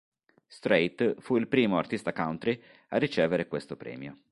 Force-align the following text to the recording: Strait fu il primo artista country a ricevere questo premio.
Strait 0.47 1.19
fu 1.19 1.35
il 1.37 1.47
primo 1.47 1.77
artista 1.77 2.11
country 2.11 2.59
a 2.87 2.97
ricevere 2.97 3.47
questo 3.47 3.77
premio. 3.77 4.17